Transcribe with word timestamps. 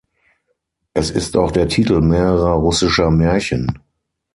Es 0.95 1.11
ist 1.11 1.37
auch 1.37 1.51
der 1.51 1.67
Titel 1.67 2.01
mehrerer 2.01 2.53
russischer 2.53 3.11
Märchen. 3.11 3.81